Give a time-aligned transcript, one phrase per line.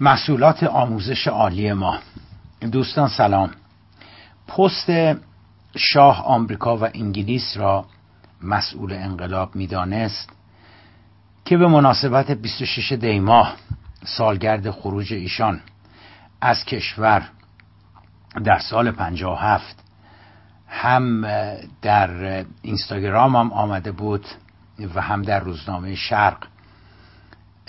[0.00, 1.98] محصولات آموزش عالی ما.
[2.72, 3.50] دوستان سلام.
[4.48, 4.90] پست
[5.76, 7.84] شاه آمریکا و انگلیس را
[8.42, 10.30] مسئول انقلاب می‌دانست
[11.44, 13.56] که به مناسبت 26 دیماه
[14.04, 15.60] سالگرد خروج ایشان
[16.40, 17.28] از کشور
[18.44, 19.84] در سال 57
[20.68, 21.26] هم
[21.82, 24.26] در اینستاگرام هم آمده بود
[24.94, 26.46] و هم در روزنامه شرق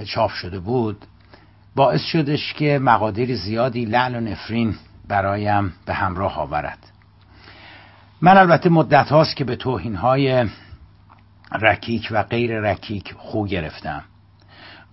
[0.05, 1.05] چاپ شده بود.
[1.79, 4.75] باعث شدش که مقادیر زیادی لعن و نفرین
[5.07, 6.77] برایم به همراه آورد.
[8.21, 10.49] من البته مدت هاست که به توهین های
[11.61, 14.03] رکیک و غیر رکیک خو گرفتم.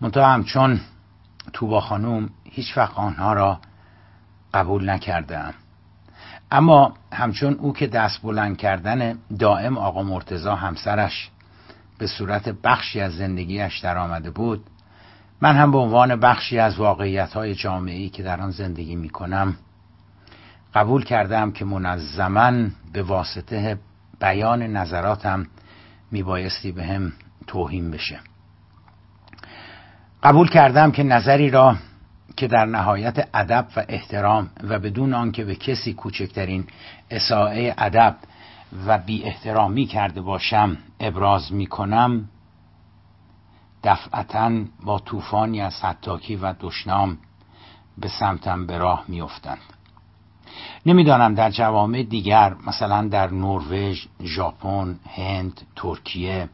[0.00, 0.80] منتها همچون
[1.52, 3.60] توبا خانوم هیچ وقت آنها را
[4.54, 5.54] قبول نکردم.
[6.50, 11.30] اما همچون او که دست بلند کردن دائم آقا مرتزا همسرش
[11.98, 14.64] به صورت بخشی از زندگیش در آمده بود
[15.40, 19.56] من هم به عنوان بخشی از واقعیت های جامعی که در آن زندگی می کنم
[20.74, 22.52] قبول کردم که منظما
[22.92, 23.78] به واسطه
[24.20, 25.46] بیان نظراتم
[26.10, 27.12] میبایستی به هم
[27.46, 28.20] توهین بشه.
[30.22, 31.76] قبول کردم که نظری را
[32.36, 36.66] که در نهایت ادب و احترام و بدون آنکه به کسی کوچکترین
[37.10, 38.16] اساءه ادب
[38.86, 42.28] و بی احترامی کرده باشم ابراز می کنم
[43.84, 47.18] دفعتا با طوفانی از حتاکی و دشنام
[47.98, 49.58] به سمتم به راه میافتند.
[50.86, 56.48] نمی‌دانم در جوامع دیگر مثلا در نروژ، ژاپن، هند، ترکیه،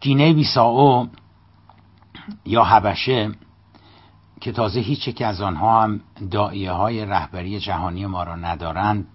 [0.00, 1.08] گینه بیساو
[2.44, 3.32] یا حبشه
[4.40, 9.06] که تازه هیچ که از آنها هم دائیه های رهبری جهانی ما را ندارند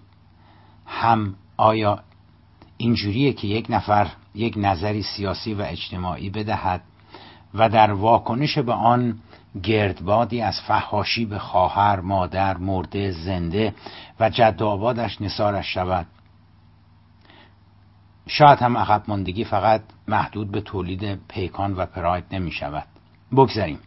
[0.86, 2.00] هم آیا
[2.78, 6.81] اینجوریه که یک نفر یک نظری سیاسی و اجتماعی بدهد
[7.54, 9.20] و در واکنش به آن
[9.64, 13.76] گردبادی از فحاشی به خواهر مادر مرده زنده
[14.20, 16.06] و جد آبادش نثارش شود.
[18.28, 22.88] شاید هم عقب ماندگی فقط محدود به تولید پیکان و پراید نمی شود.
[23.31, 23.80] بگذاریم.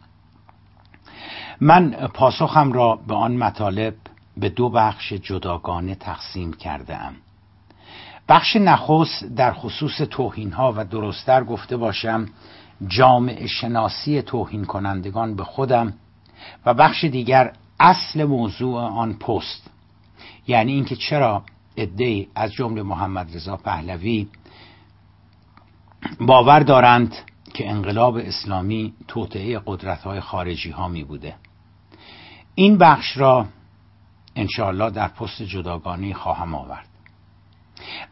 [1.61, 3.95] من پاسخم را به آن مطالب
[4.37, 7.15] به دو بخش جداگانه تقسیم کرده ام
[8.29, 12.27] بخش نخست در خصوص توهین ها و درستتر گفته باشم
[12.89, 15.95] جامعه شناسی توهین کنندگان به خودم
[16.67, 19.71] و بخش دیگر اصل موضوع آن پست.
[20.47, 21.43] یعنی اینکه چرا
[21.79, 24.29] عدهای از جمله محمد رضا پهلوی
[26.21, 27.15] باور دارند
[27.55, 31.35] که انقلاب اسلامی توطعه قدرت های خارجی ها می بوده
[32.55, 33.47] این بخش را
[34.37, 36.87] انشاءالله در پست جداگانه خواهم آورد.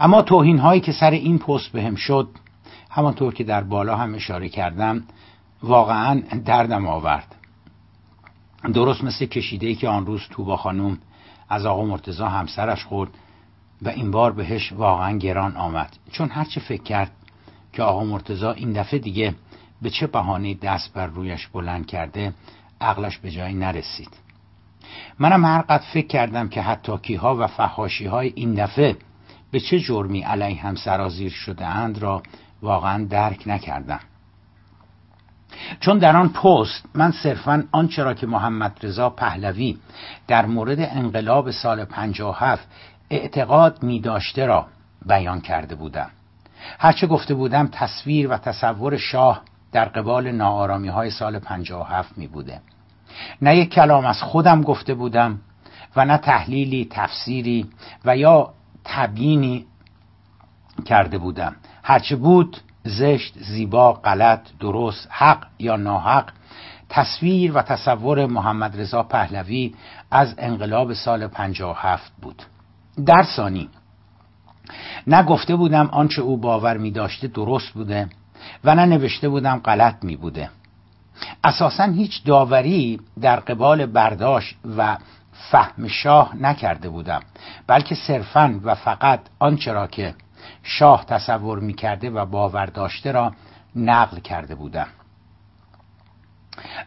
[0.01, 2.29] اما توهین هایی که سر این پست بهم شد
[2.95, 5.03] همانطور که در بالا هم اشاره کردم
[5.63, 7.35] واقعا دردم آورد.
[8.75, 10.99] درست مثل کشیده که آن روز توبا خانوم
[11.49, 13.11] از آقا مرتزا همسرش خورد
[13.83, 15.97] و این بار بهش واقعا گران آمد.
[16.13, 17.11] چون هرچه فکر کرد
[17.73, 19.35] که آقا مرتزا این دفعه دیگه
[19.83, 22.33] به چه بهانه دست بر رویش بلند کرده
[22.81, 24.11] عقلش به جایی نرسید.
[25.19, 28.97] منم هر قد فکر کردم که حتی ها و فحاشی های این دفعه
[29.51, 32.23] به چه جرمی علیه هم سرازیر شده اند را
[32.65, 34.01] واقعا درک نکردم.
[35.81, 39.79] چون در آن پست من صرفا آنچه را که محمد رضا پهلوی
[40.29, 42.69] در مورد انقلاب سال 57
[43.11, 44.67] اعتقاد می داشته را
[45.07, 46.11] بیان کرده بودم.
[46.79, 49.43] هرچه گفته بودم تصویر و تصور شاه
[49.73, 52.61] در قبال ناآرامی های سال 57 می بوده.
[53.43, 55.41] نه یک کلام از خودم گفته بودم
[55.97, 57.71] و نه تحلیلی تفسیری
[58.05, 58.55] و یا
[58.85, 59.67] تبیینی
[60.85, 61.57] کرده بودم.
[61.87, 66.31] هرچه بود زشت زیبا غلط درست حق یا ناحق
[66.89, 69.75] تصویر و تصور محمد رضا پهلوی
[70.11, 72.43] از انقلاب سال 57 بود.
[73.07, 73.69] در ثانی
[75.07, 78.09] نه گفته بودم آنچه او باور می داشته درست بوده
[78.65, 80.51] و نه نوشته بودم غلط می بوده
[81.45, 84.97] اساسا هیچ داوری در قبال برداشت و
[85.33, 87.21] فهم شاه نکرده بودم
[87.67, 90.15] بلکه صرفا و فقط آنچه را که
[90.63, 93.33] شاه تصور می‌کرده و باور داشته را
[93.77, 94.87] نقل کرده بودم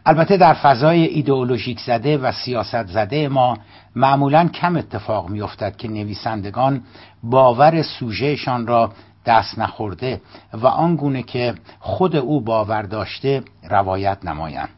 [0.05, 3.57] البته در فضای ایدئولوژیک زده و سیاست زده ما
[3.95, 6.83] معمولا کم اتفاق میافتد که نویسندگان
[7.23, 8.91] باور سوژهشان را
[9.25, 10.21] دست نخورده
[10.53, 14.69] و آنگونه که خود او باور داشته روایت نمایند.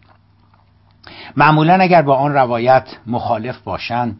[1.38, 4.20] معمولا اگر با آن روایت مخالف باشند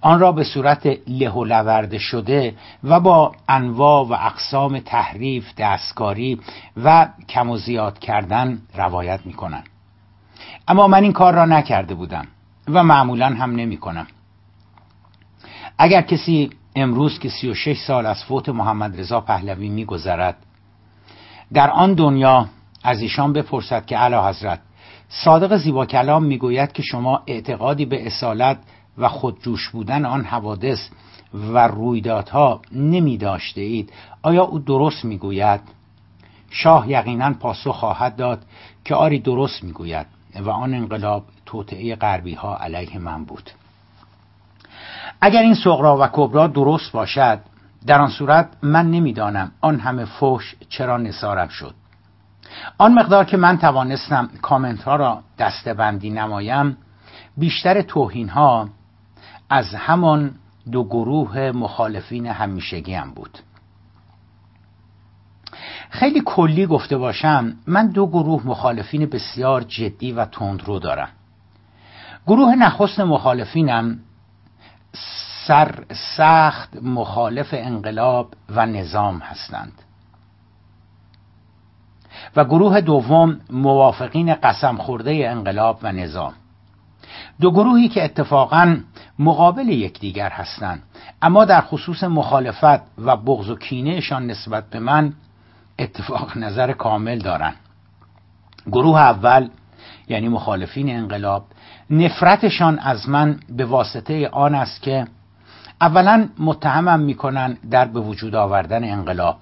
[0.00, 2.54] آن را به صورت له و لورده شده
[2.84, 6.40] و با انواع و اقسام تحریف دستکاری
[6.84, 9.68] و کم و زیاد کردن روایت می کنند
[10.68, 12.26] اما من این کار را نکرده بودم
[12.68, 14.06] و معمولا هم نمی کنم
[15.78, 20.36] اگر کسی امروز که 36 سال از فوت محمد رضا پهلوی میگذرد
[21.52, 22.48] در آن دنیا
[22.84, 24.60] از ایشان بپرسد که علا حضرت
[25.08, 28.58] صادق زیبا کلام می‌گوید که شما اعتقادی به اصالت
[28.98, 30.88] و خودجوش بودن آن حوادث
[31.34, 33.92] و رویدادها نمی داشته اید.
[34.22, 35.60] آیا او درست می‌گوید
[36.50, 38.42] شاه یقینا پاسخ خواهد داد
[38.84, 40.06] که آری درست می‌گوید
[40.40, 43.50] و آن انقلاب توطعه غربی ها علیه من بود.
[45.20, 47.40] اگر این سغرا و کبرا درست باشد
[47.86, 51.74] در آن صورت من نمی‌دانم آن همه فوش چرا نصارم شد.
[52.78, 56.76] آن مقدار که من توانستم کامنت ها را دستبندی نمایم
[57.36, 58.68] بیشتر توهین ها
[59.50, 60.34] از همان
[60.72, 63.38] دو گروه مخالفین همیشگی هم بود.
[65.90, 71.08] خیلی کلی گفته باشم من دو گروه مخالفین بسیار جدی و تندرو دارم.
[72.26, 73.98] گروه نخست مخالفینم
[75.46, 75.84] سر
[76.16, 79.72] سخت مخالف انقلاب و نظام هستند.
[82.36, 86.32] و گروه دوم موافقین قسم خورده انقلاب و نظام.
[87.40, 88.76] دو گروهی که اتفاقا
[89.18, 90.82] مقابل یکدیگر هستند.
[91.22, 95.12] اما در خصوص مخالفت و بغض و کینهشان نسبت به من
[95.78, 97.56] اتفاق نظر کامل دارند.
[98.66, 99.48] گروه اول
[100.08, 101.44] یعنی مخالفین انقلاب
[101.90, 105.06] نفرتشان از من به واسطه آن است که
[105.80, 109.36] اولا متهمم می‌کنن در به وجود آوردن انقلاب.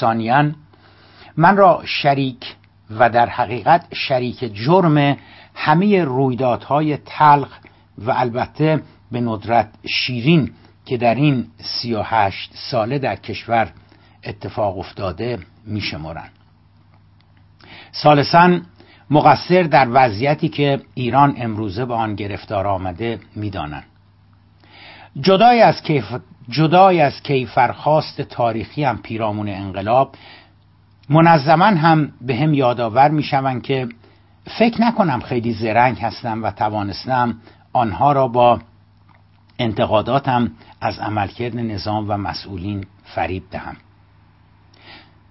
[0.00, 0.50] ثانیا
[1.36, 2.56] من را شریک
[2.98, 5.16] و در حقیقت شریک جرم
[5.54, 7.48] همه رویدادهای تلخ
[8.00, 8.82] و البته
[9.12, 10.50] به ندرت شیرین
[10.86, 13.72] که در این سی و هشت ساله در کشور
[14.24, 16.28] اتفاق افتاده میشمرن
[17.92, 18.60] سالسا
[19.10, 23.84] مقصر در وضعیتی که ایران امروزه به آن گرفتار آمده می‌دانند
[25.20, 26.04] جدای از کیف
[26.48, 30.14] جدای از کیفرخواست تاریخی هم پیرامون انقلاب
[31.08, 33.88] منظما هم به هم یادآور می‌شوند که
[34.58, 37.36] فکر نکنم خیلی زرنگ هستم و توانستم
[37.72, 38.60] آنها را با
[39.58, 40.50] انتقاداتم
[40.80, 43.76] از عملکرد نظام و مسئولین فریب دهم.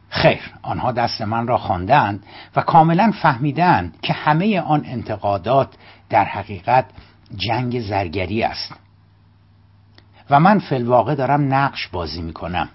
[0.10, 2.24] خیر آنها دست من را خواندند
[2.56, 5.74] و کاملا فهمیدند که همه آن انتقادات
[6.10, 6.86] در حقیقت
[7.36, 8.74] جنگ زرگری است.
[10.30, 12.70] و من فلواقع دارم نقش بازی می‌کنم.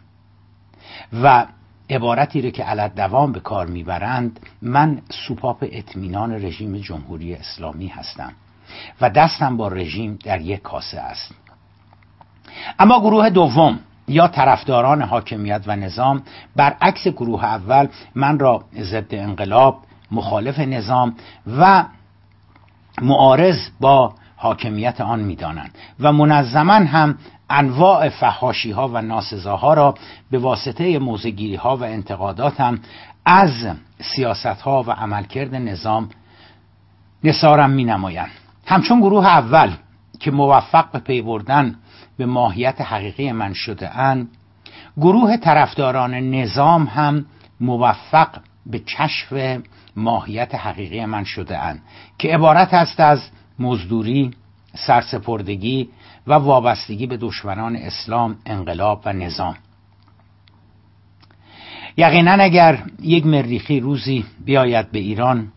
[1.22, 1.46] و
[1.90, 8.32] عبارتی رو که علت دوام به کار می‌برند من سوپاپ اطمینان رژیم جمهوری اسلامی هستم.
[9.00, 11.34] و دستم با رژیم در یک کاسه است.
[12.78, 16.22] اما گروه دوم یا طرفداران حاکمیت و نظام
[16.56, 19.78] برعکس گروه اول من را ضد انقلاب
[20.11, 21.14] مخالف نظام
[21.58, 21.84] و
[23.02, 27.19] معارض با حاکمیت آن می‌دانند و منظما هم
[27.50, 29.94] انواع فحاشی ها و ناسزاها را
[30.31, 32.78] به واسطه موزگیری ها و انتقادات هم
[33.25, 33.67] از
[34.00, 36.08] سیاست ها و عملکرد نظام
[37.25, 38.31] نصارم می نمایند
[38.66, 39.70] همچون گروه اول
[40.20, 41.76] که موفق به پی بردن
[42.16, 44.28] به ماهیت حقیقی من شده اند
[44.96, 47.26] گروه طرفداران نظام هم
[47.61, 48.28] موفق
[48.66, 49.61] به کشف
[49.96, 51.82] ماهیت حقیقی من شده اند
[52.19, 53.20] که عبارت است از
[53.58, 54.31] مزدوری
[54.74, 55.89] سرسپردگی
[56.27, 59.56] و وابستگی به دشمنان اسلام انقلاب و نظام.
[61.96, 65.53] یقینا اگر یک مریخی روزی بیاید به ایران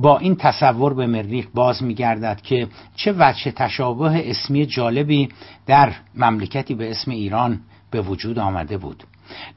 [0.00, 5.28] با این تصور به مریخ باز میگردد که چه وجه تشابه اسمی جالبی
[5.66, 9.04] در مملکتی به اسم ایران به وجود آمده بود.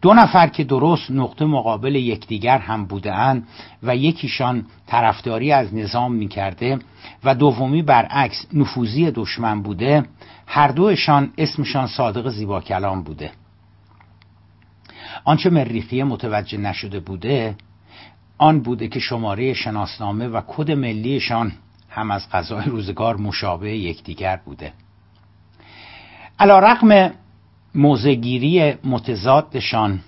[0.01, 3.47] دو نفر که درست نقطه مقابل یکدیگر هم بودهاند
[3.83, 6.79] و یکیشان طرفداری از نظام می‌کرده
[7.23, 10.03] و دومی برعکس نفوذی دشمن بوده
[10.47, 13.31] هر دوشان اسمشان صادق زیبا کلام بوده.
[15.25, 17.55] آنچه مریخی متوجه نشده بوده
[18.43, 21.51] آن بوده که شماره شناسنامه و کد ملیشان
[21.89, 24.73] هم از غذای روزگار مشابه یکدیگر بوده.
[26.39, 27.11] علا رقم
[27.75, 29.99] موزگیری متضادشان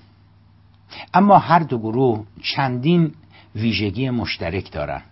[1.14, 3.14] اما هر دو گروه چندین
[3.56, 5.04] ویژگی مشترک دارند.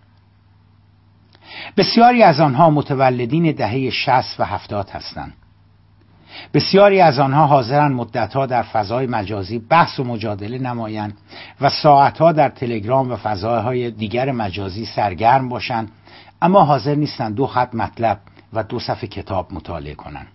[1.76, 5.34] بسیاری از آنها متولدین دهه 60 و 70 هستند.
[6.54, 11.18] بسیاری از آنها حاضرن مدتها در فضای مجازی بحث و مجادله نمایند
[11.60, 15.90] و ساعتها در تلگرام و فضاهای دیگر مجازی سرگرم باشند
[16.42, 18.18] اما حاضر نیستند دو خط مطلب
[18.52, 20.26] و دو صفحه کتاب مطالعه کنند.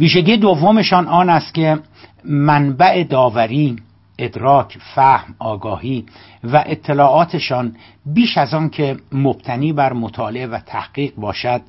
[0.00, 1.78] ویژگی دومشان آن است که
[2.24, 3.76] منبع داوری
[4.18, 6.06] ادراک فهم آگاهی
[6.44, 11.60] و اطلاعاتشان بیش از آن که مبتنی بر مطالعه و تحقیق باشد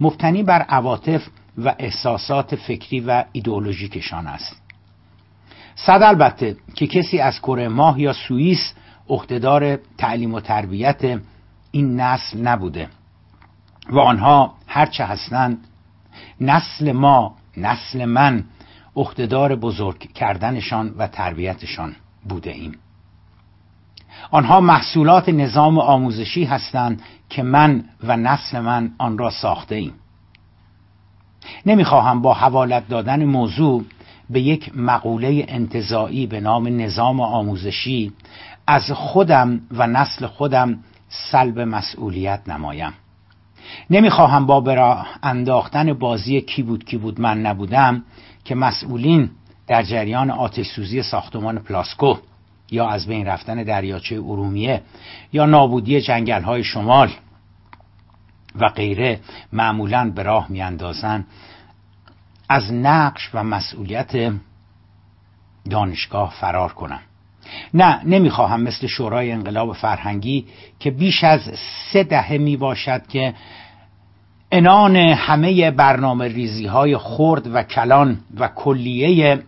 [0.00, 1.26] مبتنی بر عواطف
[1.58, 4.62] و احساسات فکری و ایدئولوژیکشان است.
[5.74, 8.72] صد البته که کسی از کره ماه یا سوئیس
[9.08, 11.20] عهدهدار تعلیم و تربیت
[11.70, 12.88] این نسل نبوده
[13.90, 15.66] و آنها هرچه هستند
[16.40, 18.44] نسل ما نسل من
[18.96, 21.96] عهدهدار بزرگ کردنشان و تربیتشان
[22.28, 22.72] بوده ایم
[24.30, 29.92] آنها محصولات نظام آموزشی هستند که من و نسل من آن را ساخته ایم
[31.66, 33.84] نمی‌خواهم با حوالت دادن موضوع
[34.30, 38.12] به یک مقوله انتظاعی به نام نظام آموزشی
[38.66, 42.92] از خودم و نسل خودم سلب مسئولیت نمایم.
[43.90, 48.02] نمی‌خواهم با برا انداختن بازی کی بود کی بود من نبودم
[48.44, 49.30] که مسئولین
[49.66, 52.14] در جریان آتش سوزی ساختمان پلاسکو
[52.70, 54.82] یا از بین رفتن دریاچه ارومیه
[55.32, 57.10] یا نابودی جنگل های شمال
[58.60, 59.20] و غیره
[59.52, 61.26] معمولا به راه میاندازند
[62.48, 64.32] از نقش و مسئولیت
[65.70, 67.00] دانشگاه فرار کنم.
[67.74, 70.46] نه نمی‌خواهم مثل شورای انقلاب فرهنگی
[70.80, 71.40] که بیش از
[71.92, 73.34] سه دهه می باشد که
[74.52, 79.42] انان همه برنامه ریزی های خرد و کلان و کلیه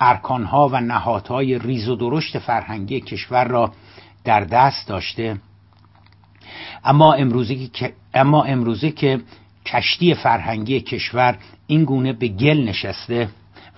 [0.00, 3.72] ارکانها و نهادهای ریز و درشت فرهنگی کشور را
[4.24, 5.36] در دست داشته.
[6.84, 9.20] اما امروزه که, اما امروزه که
[9.66, 13.28] کشتی فرهنگی کشور این گونه به گل نشسته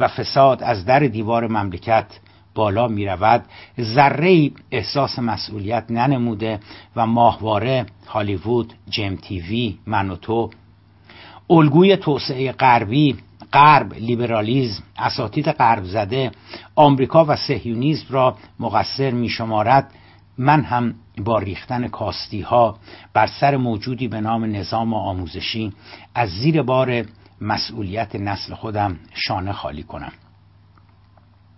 [0.00, 2.06] و فساد از در دیوار مملکت
[2.54, 3.44] بالا می رود
[3.80, 6.60] ذره احساس مسئولیت ننموده
[6.96, 10.50] و ماهواره هالیوود جم تیوی من و تو.
[11.50, 13.16] الگوی توسعه غربی
[13.52, 16.30] غرب لیبرالیزم اساتید غرب زده
[16.74, 19.90] آمریکا و سهیونیزم را مقصر می شمارد
[20.38, 22.78] من هم با ریختن کاستی ها
[23.12, 25.72] بر سر موجودی به نام نظام آموزشی
[26.14, 27.04] از زیر بار
[27.40, 30.12] مسئولیت نسل خودم شانه خالی کنم.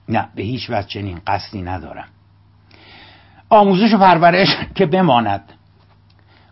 [0.08, 2.08] نه به هیچ وجه چنین قصدی ندارم.
[3.50, 5.52] آموزش و پرورش که بماند.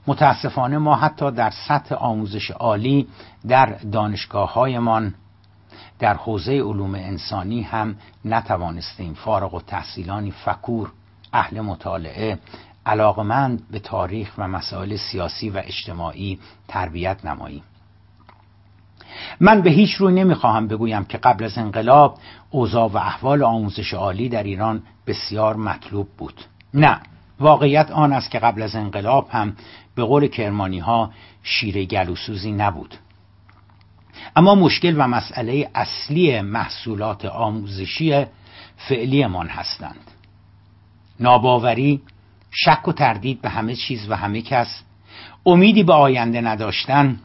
[0.07, 3.09] متاسفانه ما حتی در سطح آموزش عالی
[3.49, 5.15] در دانشگاه هایمان
[5.99, 10.93] در حوزه علوم انسانی هم نتوانستیم فارغ و تحصیلانی فکور
[11.33, 12.39] اهل مطالعه
[12.87, 16.39] علاقمند به تاریخ و مسائل سیاسی و اجتماعی
[16.69, 17.63] تربیت نماییم
[19.41, 22.19] من به هیچ روی نمی‌خواهم بگویم که قبل از انقلاب
[22.51, 26.41] اوضاع و احوال آموزش عالی در ایران بسیار مطلوب بود.
[26.75, 27.01] نه
[27.41, 29.57] واقعیت آن است که قبل از انقلاب هم
[29.95, 31.11] به قول کرمانی ها
[31.43, 32.95] شیر گلوسوزی نبود.
[34.37, 38.27] اما مشکل و مسئله اصلی محصولات آموزشی
[38.77, 40.11] فعلیمان هستند.
[41.21, 42.03] ناباوری
[42.65, 44.83] شک و تردید به همه چیز و همه کس.
[45.47, 47.19] امیدی به آینده نداشتن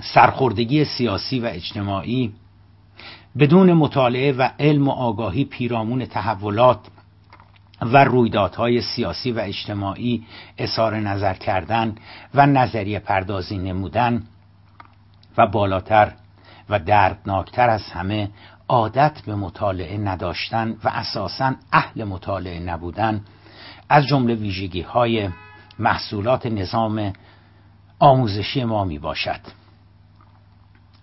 [0.00, 2.32] سرخوردگی سیاسی و اجتماعی
[3.38, 6.78] بدون مطالعه و علم و آگاهی پیرامون تحولات
[7.82, 10.24] و رویدادهای سیاسی و اجتماعی
[10.58, 11.94] اظهار نظر کردن
[12.34, 14.22] و نظریه پردازی نمودن
[15.38, 16.12] و بالاتر
[16.70, 18.30] و دردناکتر از همه
[18.68, 23.24] عادت به مطالعه نداشتن و اساسا اهل مطالعه نبودن.
[23.92, 25.28] از جمله ویژگی های
[25.78, 27.12] محصولات نظام
[27.98, 29.40] آموزشی ما می باشد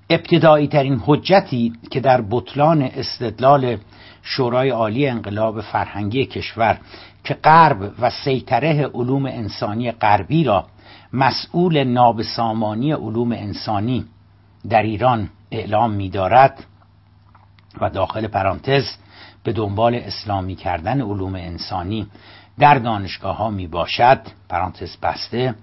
[0.09, 3.77] ابتدایی ترین حجتی که در بطلان استدلال
[4.23, 6.79] شورای عالی انقلاب فرهنگی کشور
[7.23, 10.65] که غرب و سیطره علوم انسانی غربی را
[11.13, 14.05] مسئول نابسامانی علوم انسانی
[14.69, 16.63] در ایران اعلام می‌دارد
[17.81, 18.85] و داخل پرانتز
[19.43, 22.07] به دنبال اسلامی کردن علوم انسانی
[22.59, 25.55] در دانشگاه ها می باشد پرانتز بسته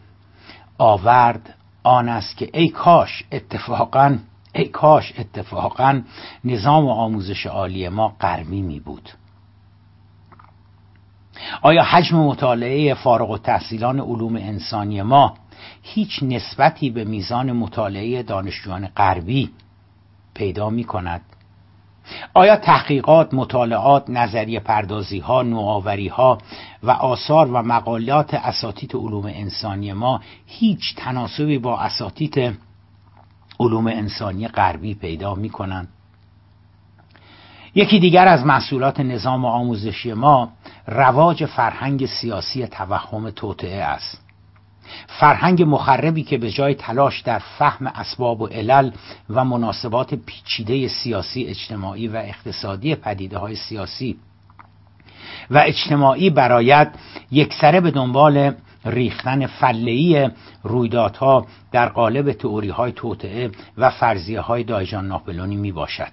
[0.79, 4.19] آورد آن است که ای کاش اتفاقا
[4.55, 6.01] ای کاش اتفاقا
[6.45, 9.11] نظام آموزش عالی ما غربی می بود
[11.63, 15.35] آیا حجم مطالعه فارغ و تحصیلان علوم انسانی ما
[15.83, 19.51] هیچ نسبتی به میزان مطالعه دانشجویان غربی
[20.35, 21.21] پیدا می کند
[22.35, 26.39] آیا تحقیقات، مطالعات، نظریه پردازی ها، نوآوری ها
[26.83, 32.59] و آثار و مقالات اساتید علوم انسانی ما هیچ تناسبی با اساتید
[33.61, 35.89] علوم انسانی غربی پیدا می کنند؟
[37.75, 40.53] یکی دیگر از محصولات نظام آموزشی ما
[40.87, 44.26] رواج فرهنگ سیاسی توهم توطعه است
[45.07, 48.91] فرهنگ مخربی که به جای تلاش در فهم اسباب و علل
[49.31, 54.17] و مناسبات پیچیده سیاسی اجتماعی و اقتصادی پدیده های سیاسی
[55.51, 56.93] و اجتماعی برایت
[57.31, 60.29] یکسره به دنبال ریختن فلهی
[60.63, 66.13] رویدادها در قالب تئوری های توطعه و فرضیه های دایجان ناپلونی می باشد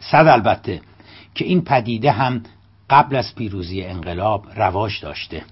[0.00, 0.80] صد البته
[1.34, 2.42] که این پدیده هم
[2.90, 5.42] قبل از پیروزی انقلاب رواج داشته.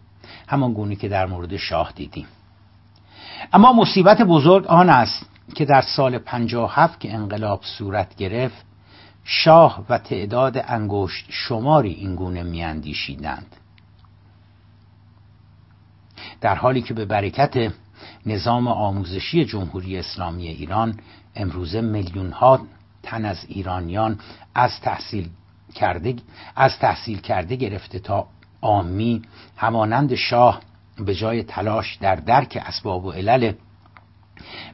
[0.48, 2.26] همان گونه که در مورد شاه دیدیم.
[3.52, 8.64] اما مصیبت بزرگ آن است که در سال 57 که انقلاب صورت گرفت
[9.24, 13.56] شاه و تعداد انگشت شماری این گونه میاندیشیدند.
[16.40, 17.72] در حالی که به برکت
[18.26, 21.00] نظام آموزشی جمهوری اسلامی ایران
[21.36, 22.60] امروزه میلیون ها
[23.02, 24.18] تن از ایرانیان
[24.54, 25.28] از تحصیل
[25.74, 26.16] کرده
[26.56, 28.26] از تحصیل کرده گرفته تا
[28.62, 29.22] آمی
[29.56, 30.60] همانند شاه
[30.98, 33.52] به جای تلاش در درک اسباب و علل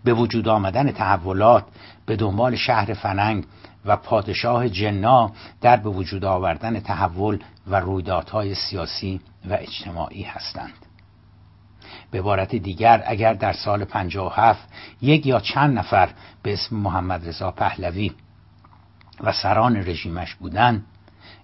[0.04, 1.64] به وجود آمدن تحولات
[2.06, 3.44] به دنبال شهر فننگ
[3.84, 10.86] و پادشاه جنا در به وجود آوردن تحول و رویدادهای سیاسی و اجتماعی هستند.
[12.10, 14.68] به عبارت دیگر اگر در سال 57
[15.02, 16.08] یک یا چند نفر
[16.42, 18.12] به اسم محمد رضا پهلوی
[19.20, 20.86] و سران رژیمش بودند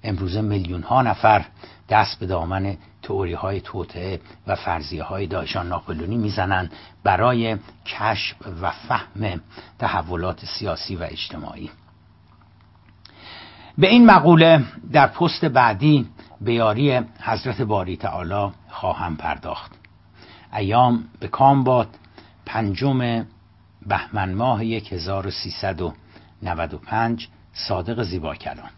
[0.05, 1.45] امروزه میلیون ها نفر
[1.89, 6.73] دست به دامن تئوری های توطعه و فرضیه های دایشان ناپلونی می‌زنند
[7.05, 7.57] برای
[7.87, 9.41] کشف و فهم
[9.79, 11.71] تحولات سیاسی و اجتماعی.
[13.79, 16.07] به این مقوله در پست بعدی
[16.41, 19.73] به یاری حضرت باری تعالی خواهم پرداخت.
[20.53, 21.89] ایام به کام باد
[22.47, 23.27] پنجم
[23.87, 28.71] بهمن ماه 1395 صادق زیبا کلام